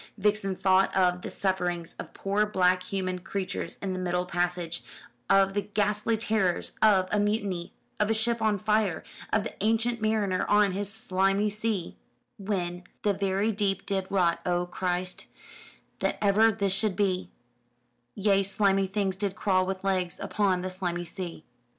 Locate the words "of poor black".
1.99-2.81